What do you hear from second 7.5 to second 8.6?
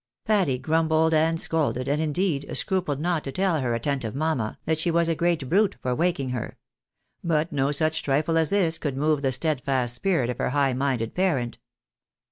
no such trifle as